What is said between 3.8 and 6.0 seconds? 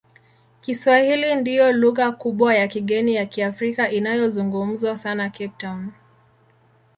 inayozungumzwa sana Cape Town.